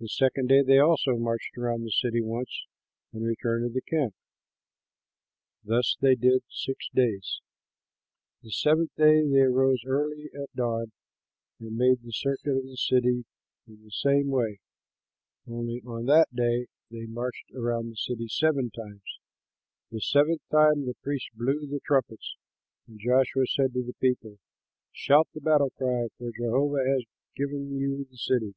The 0.00 0.08
second 0.08 0.48
day 0.48 0.62
they 0.62 0.78
also 0.78 1.18
marched 1.18 1.58
around 1.58 1.82
the 1.84 1.90
city 1.90 2.22
once 2.22 2.64
and 3.12 3.22
returned 3.22 3.68
to 3.68 3.74
the 3.74 3.82
camp. 3.82 4.14
Thus 5.62 5.94
they 6.00 6.14
did 6.14 6.42
six 6.48 6.88
days. 6.94 7.42
The 8.42 8.50
seventh 8.50 8.92
day 8.96 9.20
they 9.20 9.42
rose 9.42 9.82
early 9.84 10.30
at 10.32 10.56
dawn 10.56 10.92
and 11.60 11.76
made 11.76 12.00
the 12.02 12.14
circuit 12.14 12.56
of 12.56 12.64
the 12.64 12.78
city 12.78 13.26
in 13.66 13.82
the 13.84 13.90
same 13.92 14.28
way, 14.30 14.60
only 15.46 15.82
on 15.86 16.06
that 16.06 16.34
day 16.34 16.68
they 16.90 17.04
marched 17.04 17.50
about 17.54 17.82
the 17.90 17.96
city 17.96 18.28
seven 18.28 18.70
times. 18.70 19.18
The 19.90 20.00
seventh 20.00 20.40
time 20.50 20.86
the 20.86 20.96
priests 21.02 21.28
blew 21.34 21.66
the 21.66 21.80
trumpets, 21.86 22.36
and 22.88 22.98
Joshua 22.98 23.44
said 23.46 23.74
to 23.74 23.82
the 23.82 23.92
people, 24.00 24.38
"Shout 24.92 25.28
the 25.34 25.42
battle 25.42 25.68
cry; 25.76 26.06
for 26.16 26.30
Jehovah 26.34 26.88
has 26.90 27.04
given 27.36 27.76
you 27.78 28.06
the 28.10 28.16
city. 28.16 28.54